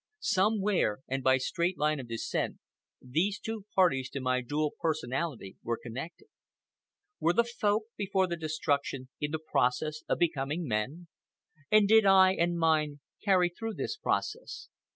Somewhere, 0.19 1.01
and 1.07 1.21
by 1.21 1.37
straight 1.37 1.77
line 1.77 1.99
of 1.99 2.07
descent, 2.07 2.57
these 3.03 3.37
two 3.37 3.65
parties 3.75 4.09
to 4.09 4.19
my 4.19 4.41
dual 4.41 4.71
personality 4.79 5.57
were 5.61 5.77
connected. 5.77 6.25
Were 7.19 7.33
the 7.33 7.43
Folk, 7.43 7.83
before 7.97 8.25
their 8.25 8.35
destruction, 8.39 9.09
in 9.19 9.29
the 9.29 9.37
process 9.37 10.01
of 10.09 10.17
becoming 10.17 10.67
men? 10.67 11.05
And 11.69 11.87
did 11.87 12.07
I 12.07 12.33
and 12.33 12.57
mine 12.57 13.01
carry 13.23 13.49
through 13.49 13.75
this 13.75 13.95
process? 13.95 14.69